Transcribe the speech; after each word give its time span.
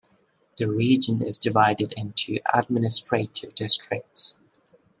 The 0.57 0.67
region 0.67 1.21
is 1.21 1.37
divided 1.37 1.93
into 1.95 2.39
administrative 2.51 3.53
districts. 3.53 4.39